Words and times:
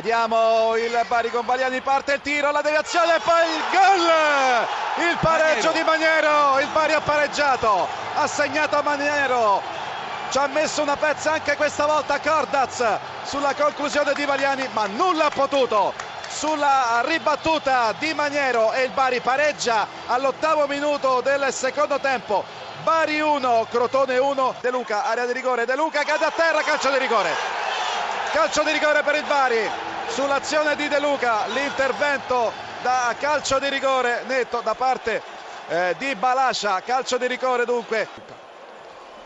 Vediamo 0.00 0.76
il 0.76 0.98
Bari 1.08 1.30
con 1.30 1.44
Baliani, 1.44 1.82
parte 1.82 2.14
il 2.14 2.20
tiro, 2.22 2.50
la 2.50 2.62
deviazione 2.62 3.16
e 3.16 3.20
poi 3.20 3.46
il 3.54 3.62
gol! 3.70 5.06
Il 5.10 5.18
pareggio 5.20 5.72
di 5.72 5.82
Maniero, 5.82 6.58
il 6.58 6.68
Bari 6.68 6.94
ha 6.94 7.02
pareggiato, 7.02 7.86
ha 8.14 8.26
segnato 8.26 8.80
Maniero. 8.82 9.60
Ci 10.30 10.38
ha 10.38 10.46
messo 10.46 10.80
una 10.80 10.96
pezza 10.96 11.32
anche 11.32 11.54
questa 11.54 11.84
volta 11.84 12.18
Cordaz 12.18 12.82
sulla 13.24 13.52
conclusione 13.52 14.14
di 14.14 14.24
Baliani, 14.24 14.66
ma 14.72 14.86
nulla 14.86 15.26
ha 15.26 15.30
potuto 15.30 15.92
sulla 16.28 17.02
ribattuta 17.04 17.92
di 17.98 18.14
Maniero 18.14 18.72
e 18.72 18.84
il 18.84 18.92
Bari 18.92 19.20
pareggia 19.20 19.86
all'ottavo 20.06 20.66
minuto 20.66 21.20
del 21.20 21.52
secondo 21.52 22.00
tempo. 22.00 22.42
Bari 22.84 23.20
1, 23.20 23.66
Crotone 23.70 24.16
1, 24.16 24.54
De 24.62 24.70
Luca, 24.70 25.04
area 25.04 25.26
di 25.26 25.34
rigore, 25.34 25.66
De 25.66 25.76
Luca 25.76 26.02
cade 26.04 26.24
a 26.24 26.32
terra, 26.34 26.62
calcio 26.62 26.90
di 26.90 26.96
rigore 26.96 27.60
calcio 28.30 28.62
di 28.62 28.70
rigore 28.70 29.02
per 29.02 29.16
il 29.16 29.24
Bari 29.24 29.89
sull'azione 30.10 30.74
di 30.74 30.88
De 30.88 30.98
Luca 30.98 31.46
l'intervento 31.46 32.52
da 32.82 33.14
calcio 33.18 33.58
di 33.58 33.68
rigore 33.68 34.24
netto 34.26 34.60
da 34.60 34.74
parte 34.74 35.22
eh, 35.68 35.94
di 35.98 36.14
Balascia. 36.16 36.80
Calcio 36.82 37.16
di 37.16 37.26
rigore 37.26 37.64
dunque. 37.64 38.08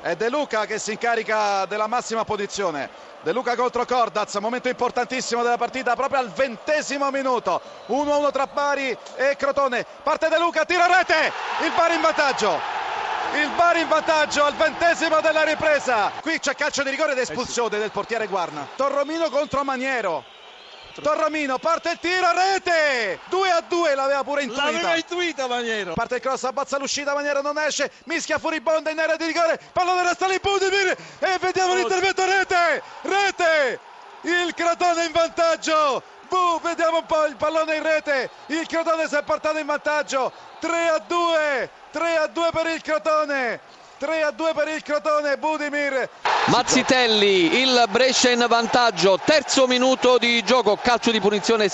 È 0.00 0.16
De 0.16 0.30
Luca 0.30 0.64
che 0.64 0.78
si 0.78 0.92
incarica 0.92 1.66
della 1.66 1.86
massima 1.86 2.24
posizione. 2.24 2.88
De 3.20 3.32
Luca 3.32 3.54
contro 3.54 3.84
Cordaz 3.84 4.34
momento 4.36 4.68
importantissimo 4.68 5.42
della 5.42 5.58
partita 5.58 5.94
proprio 5.94 6.20
al 6.20 6.30
ventesimo 6.30 7.10
minuto. 7.10 7.60
1-1 7.88 8.30
tra 8.32 8.46
Bari 8.46 8.96
e 9.16 9.36
Crotone. 9.36 9.84
Parte 10.02 10.28
De 10.30 10.38
Luca 10.38 10.64
tiro 10.64 10.86
rete! 10.86 11.30
Il 11.62 11.72
Bari 11.76 11.96
in 11.96 12.00
vantaggio! 12.00 12.58
Il 13.34 13.50
Bari 13.50 13.80
in 13.82 13.88
vantaggio 13.88 14.44
al 14.44 14.54
ventesimo 14.54 15.20
della 15.20 15.44
ripresa. 15.44 16.10
Qui 16.22 16.40
c'è 16.40 16.54
calcio 16.54 16.82
di 16.82 16.90
rigore 16.90 17.12
ed 17.12 17.18
espulsione 17.18 17.78
del 17.78 17.90
portiere 17.90 18.26
Guarna. 18.26 18.66
Torromino 18.74 19.28
contro 19.28 19.62
Maniero 19.62 20.24
Torromino 20.94 21.58
parte 21.58 21.90
il 21.90 21.98
tiro 21.98 22.32
rete! 22.32 23.20
2 23.28 23.50
a 23.50 23.60
2 23.60 23.94
l'aveva 23.94 24.24
pure 24.24 24.42
intuita. 24.42 24.64
L'aveva 24.64 24.96
intuita 24.96 25.46
Maniero 25.46 25.94
parte 25.94 26.16
il 26.16 26.20
cross 26.20 26.44
abbazza 26.44 26.78
l'uscita 26.78 27.14
Maniero 27.14 27.42
non 27.42 27.58
esce 27.58 27.90
mischia 28.04 28.38
furibonda 28.38 28.90
in 28.90 28.98
area 28.98 29.16
di 29.16 29.26
rigore 29.26 29.60
pallone 29.72 30.02
resta 30.02 30.26
lì 30.26 30.38
Budimir 30.40 30.96
e 31.18 31.38
vediamo 31.40 31.74
l'intervento 31.74 32.24
rete! 32.24 32.82
Rete! 33.02 33.80
Il 34.22 34.52
Crotone 34.54 35.04
in 35.04 35.12
vantaggio! 35.12 36.02
Bu, 36.28 36.60
vediamo 36.60 36.98
un 36.98 37.06
po' 37.06 37.24
il 37.26 37.36
pallone 37.36 37.76
in 37.76 37.82
rete! 37.82 38.30
Il 38.46 38.66
Crotone 38.66 39.08
si 39.08 39.14
è 39.14 39.22
portato 39.22 39.58
in 39.58 39.66
vantaggio! 39.66 40.32
3 40.58 40.88
a 40.88 40.98
2 40.98 41.70
3 41.90 42.16
a 42.16 42.26
2 42.26 42.50
per 42.52 42.66
il 42.66 42.82
Crotone 42.82 43.60
3 44.00 44.22
a 44.22 44.30
2 44.30 44.52
per 44.54 44.66
il 44.68 44.82
Crotone 44.82 45.36
Budimir. 45.36 46.08
Mazzitelli 46.46 47.60
il 47.60 47.84
Brescia 47.90 48.30
in 48.30 48.46
vantaggio 48.48 49.20
terzo 49.22 49.66
minuto 49.66 50.16
di 50.16 50.42
gioco 50.42 50.78
calcio 50.80 51.10
di 51.10 51.20
punizione 51.20 51.66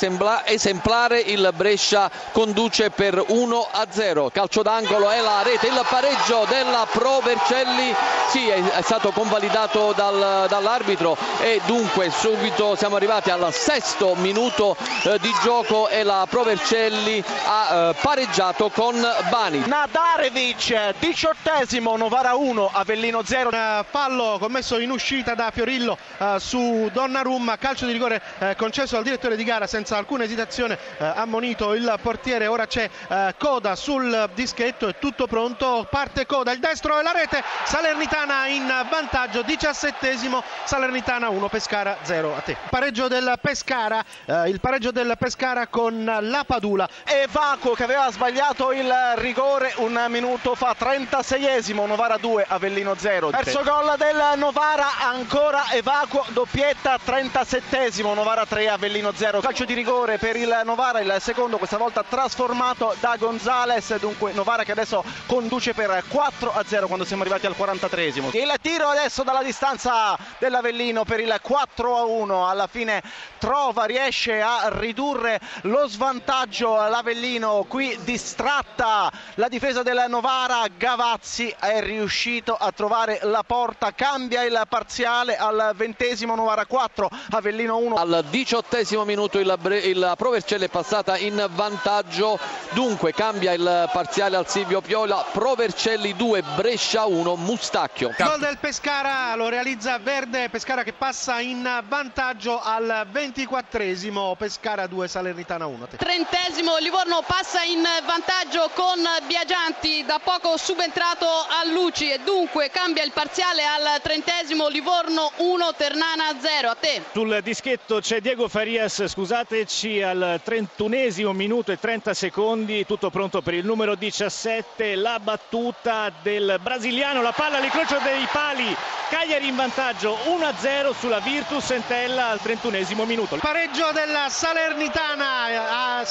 esemplare 0.44 1.20
il 1.20 1.52
Brescia 1.54 2.10
conduce 2.32 2.90
per 2.90 3.24
1 3.28 3.68
a 3.70 3.86
0 3.88 4.30
calcio 4.30 4.62
d'angolo 4.62 5.08
è 5.08 5.20
la 5.20 5.42
rete 5.42 5.68
il 5.68 5.86
pareggio 5.88 6.44
della 6.48 6.84
Pro 6.90 7.20
Vercelli. 7.20 7.94
Sì 8.28 8.48
è, 8.48 8.82
stato 8.82 9.12
convalidato 9.12 9.92
dal, 9.92 10.46
dall'arbitro 10.48 11.16
e 11.40 11.60
dunque 11.64 12.10
subito 12.10 12.74
siamo 12.74 12.96
arrivati 12.96 13.30
al 13.30 13.52
sesto 13.54 14.16
minuto 14.16 14.76
eh, 15.04 15.18
di 15.20 15.32
gioco 15.44 15.88
e 15.88 16.02
la 16.02 16.26
Pro 16.28 16.42
Vercelli 16.42 17.22
ha 17.44 17.68
eh, 17.90 17.94
pareggiato 18.00 18.68
con 18.70 18.94
Bani. 19.30 19.62
Nadarevic 19.64 20.94
diciottesimo 20.98 21.96
Novara 22.16 22.34
1 22.34 22.70
Avellino 22.72 23.22
0 23.22 23.50
Un 23.52 23.84
fallo 23.90 24.38
commesso 24.40 24.78
in 24.78 24.90
uscita 24.90 25.34
da 25.34 25.50
Fiorillo 25.50 25.98
eh, 26.16 26.36
su 26.38 26.88
Donnarumma 26.90 27.58
calcio 27.58 27.84
di 27.84 27.92
rigore 27.92 28.22
eh, 28.38 28.56
concesso 28.56 28.96
al 28.96 29.02
direttore 29.02 29.36
di 29.36 29.44
gara 29.44 29.66
senza 29.66 29.98
alcuna 29.98 30.24
esitazione 30.24 30.78
eh, 30.96 31.04
ammonito 31.04 31.74
il 31.74 31.94
portiere. 32.00 32.46
Ora 32.46 32.66
c'è 32.66 32.88
eh, 33.08 33.34
Coda 33.36 33.76
sul 33.76 34.30
dischetto 34.32 34.88
è 34.88 34.98
tutto 34.98 35.26
pronto. 35.26 35.86
Parte 35.90 36.24
Coda 36.24 36.52
il 36.52 36.58
destro 36.58 36.98
e 36.98 37.02
la 37.02 37.12
rete. 37.12 37.44
Salernitana 37.64 38.46
in 38.46 38.66
vantaggio 38.88 39.42
diciassettesimo. 39.42 40.42
Salernitana 40.64 41.28
1 41.28 41.48
Pescara 41.48 41.98
0 42.00 42.34
a 42.34 42.40
te. 42.40 42.56
Pareggio 42.70 43.08
del 43.08 43.38
Pescara 43.42 44.02
eh, 44.24 44.48
il 44.48 44.60
pareggio 44.60 44.90
del 44.90 45.16
Pescara 45.18 45.66
con 45.66 46.02
la 46.02 46.44
Padula. 46.46 46.88
E 47.04 47.26
Vaco 47.30 47.72
che 47.72 47.84
aveva 47.84 48.10
sbagliato 48.10 48.72
il 48.72 48.90
rigore 49.16 49.74
un 49.76 50.02
minuto 50.08 50.54
fa 50.54 50.74
36esimo 50.78 51.84
Novara 51.86 52.04
Novara 52.06 52.20
2, 52.20 52.46
Avellino 52.46 52.94
0. 52.96 53.30
Terzo 53.30 53.64
gol 53.64 53.96
del 53.98 54.38
Novara, 54.38 55.00
ancora 55.08 55.72
evacuo, 55.72 56.24
doppietta 56.28 57.00
37esimo, 57.04 58.14
Novara 58.14 58.46
3, 58.46 58.68
Avellino 58.68 59.10
0. 59.12 59.40
Calcio 59.40 59.64
di 59.64 59.74
rigore 59.74 60.16
per 60.16 60.36
il 60.36 60.60
Novara, 60.64 61.00
il 61.00 61.16
secondo 61.18 61.58
questa 61.58 61.78
volta 61.78 62.04
trasformato 62.08 62.94
da 63.00 63.16
Gonzales, 63.18 63.98
dunque 63.98 64.32
Novara 64.34 64.62
che 64.62 64.70
adesso 64.70 65.02
conduce 65.26 65.74
per 65.74 66.04
4 66.06 66.52
a 66.54 66.62
0 66.64 66.86
quando 66.86 67.04
siamo 67.04 67.22
arrivati 67.22 67.46
al 67.46 67.56
43esimo. 67.58 68.36
Il 68.36 68.54
tiro 68.62 68.86
adesso 68.86 69.24
dalla 69.24 69.42
distanza 69.42 70.16
dell'Avellino 70.38 71.02
per 71.02 71.18
il 71.18 71.36
4 71.42 71.96
a 71.96 72.04
1, 72.04 72.48
alla 72.48 72.68
fine 72.68 73.02
trova, 73.38 73.82
riesce 73.84 74.40
a 74.40 74.68
ridurre 74.68 75.40
lo 75.62 75.88
svantaggio 75.88 76.76
l'Avellino, 76.88 77.64
qui 77.66 77.98
distratta 78.04 79.10
la 79.34 79.48
difesa 79.48 79.82
del 79.82 80.04
Novara, 80.06 80.66
Gavazzi 80.76 81.52
è 81.58 81.80
riuscito 81.96 82.54
a 82.54 82.70
trovare 82.72 83.20
la 83.22 83.42
porta, 83.42 83.92
cambia 83.92 84.42
il 84.42 84.62
parziale 84.68 85.36
al 85.36 85.72
ventesimo 85.74 86.34
Novara 86.34 86.66
4, 86.66 87.08
Avellino 87.30 87.78
1. 87.78 87.94
Al 87.96 88.24
diciottesimo 88.28 89.04
minuto 89.04 89.38
il, 89.38 89.58
il 89.84 90.12
Provercelli 90.16 90.66
è 90.66 90.68
passata 90.68 91.16
in 91.16 91.44
vantaggio, 91.50 92.38
dunque 92.70 93.12
cambia 93.12 93.52
il 93.52 93.88
parziale 93.92 94.36
al 94.36 94.48
Silvio 94.48 94.80
Piola, 94.82 95.24
Provercelli 95.32 96.14
2, 96.14 96.42
Brescia 96.54 97.06
1, 97.06 97.34
Mustacchio. 97.36 98.12
Gol 98.18 98.40
del 98.40 98.58
Pescara 98.58 99.34
lo 99.34 99.48
realizza 99.48 99.98
Verde, 99.98 100.50
Pescara 100.50 100.82
che 100.82 100.92
passa 100.92 101.40
in 101.40 101.82
vantaggio 101.88 102.60
al 102.62 103.06
ventiquattresimo, 103.10 104.34
Pescara 104.36 104.86
2, 104.86 105.08
Salernitana 105.08 105.66
1. 105.66 105.88
Trentesimo, 105.96 106.76
Livorno 106.76 107.22
passa 107.26 107.62
in 107.62 107.82
vantaggio 108.04 108.70
con 108.74 108.98
Biagianti, 109.26 110.04
da 110.04 110.20
poco 110.22 110.56
subentrato 110.58 111.26
al 111.26 111.70
Luci 111.76 112.10
e 112.10 112.20
dunque 112.24 112.70
cambia 112.70 113.02
il 113.04 113.12
parziale 113.12 113.62
al 113.66 114.00
trentesimo 114.00 114.66
Livorno 114.68 115.30
1 115.36 115.74
Ternana 115.76 116.34
0 116.40 116.70
a 116.70 116.74
te 116.74 117.02
sul 117.12 117.40
dischetto 117.42 118.00
c'è 118.00 118.22
Diego 118.22 118.48
Farias 118.48 119.06
scusateci 119.06 120.00
al 120.00 120.40
trentunesimo 120.42 121.34
minuto 121.34 121.72
e 121.72 121.78
30 121.78 122.14
secondi 122.14 122.86
tutto 122.86 123.10
pronto 123.10 123.42
per 123.42 123.52
il 123.52 123.66
numero 123.66 123.94
17 123.94 124.94
la 124.94 125.20
battuta 125.20 126.10
del 126.22 126.58
brasiliano 126.62 127.20
la 127.20 127.32
palla 127.32 127.58
all'incrocio 127.58 127.98
dei 128.02 128.26
pali 128.32 128.74
Cagliari 129.08 129.46
in 129.46 129.54
vantaggio 129.54 130.16
1-0 130.24 130.92
sulla 130.98 131.20
Virtus 131.20 131.70
Entella 131.70 132.30
al 132.30 132.40
trentunesimo 132.40 133.04
minuto. 133.04 133.36
Pareggio 133.36 133.92
della 133.92 134.28
Salernitana, 134.28 135.65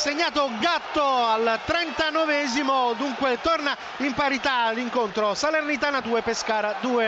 segnato 0.06 0.52
Gatto 0.60 1.02
al 1.04 1.60
39esimo, 1.66 2.94
dunque 2.96 3.40
torna 3.42 3.76
in 3.98 4.14
parità 4.14 4.70
l'incontro 4.70 5.34
Salernitana 5.34 6.00
2, 6.00 6.22
Pescara 6.22 6.76
2. 6.80 7.04